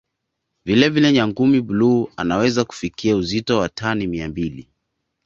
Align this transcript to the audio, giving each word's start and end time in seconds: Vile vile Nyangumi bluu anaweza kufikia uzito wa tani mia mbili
Vile 0.65 0.89
vile 0.89 1.11
Nyangumi 1.13 1.61
bluu 1.61 2.09
anaweza 2.17 2.65
kufikia 2.65 3.15
uzito 3.15 3.57
wa 3.57 3.69
tani 3.69 4.07
mia 4.07 4.29
mbili 4.29 4.67